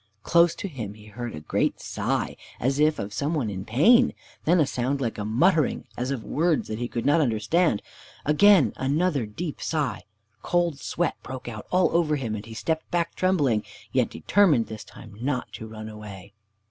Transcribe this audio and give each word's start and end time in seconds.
Close 0.23 0.55
to 0.55 0.67
him 0.67 0.95
he 0.95 1.05
heard 1.05 1.35
a 1.35 1.39
great 1.41 1.79
sigh, 1.79 2.35
as 2.59 2.79
if 2.79 2.97
of 2.97 3.13
some 3.13 3.35
one 3.35 3.51
in 3.51 3.63
pain, 3.63 4.15
then 4.45 4.59
a 4.59 4.65
sound 4.65 4.99
like 4.99 5.19
a 5.19 5.23
muttering, 5.23 5.85
as 5.95 6.09
of 6.09 6.23
words 6.23 6.67
that 6.67 6.79
he 6.79 6.87
could 6.87 7.05
not 7.05 7.21
understand; 7.21 7.83
again 8.25 8.73
another 8.77 9.27
deep 9.27 9.61
sigh. 9.61 10.01
Cold 10.41 10.79
sweat 10.79 11.13
broke 11.21 11.47
out 11.47 11.67
all 11.71 11.91
over 11.95 12.15
him, 12.15 12.33
and 12.33 12.47
he 12.47 12.55
stepped 12.55 12.89
back 12.89 13.13
trembling, 13.13 13.63
yet 13.91 14.09
determined 14.09 14.65
this 14.65 14.83
time 14.83 15.15
not 15.19 15.53
to 15.53 15.67
run 15.67 15.87
away. 15.87 16.33